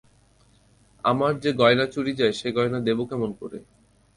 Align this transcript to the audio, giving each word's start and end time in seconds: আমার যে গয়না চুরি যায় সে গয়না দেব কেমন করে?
আমার 1.03 1.33
যে 1.39 1.51
গয়না 1.53 1.85
চুরি 1.93 2.13
যায় 2.13 2.33
সে 2.39 2.49
গয়না 2.51 2.79
দেব 2.87 2.99
কেমন 3.09 3.29
করে? 3.39 3.59